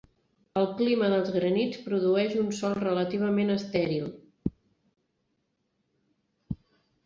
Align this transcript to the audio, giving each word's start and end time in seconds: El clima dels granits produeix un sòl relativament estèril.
El 0.61 0.67
clima 0.77 1.09
dels 1.13 1.29
granits 1.35 1.83
produeix 1.89 2.33
un 2.45 2.49
sòl 2.61 2.75
relativament 2.79 3.59
estèril. 3.59 4.11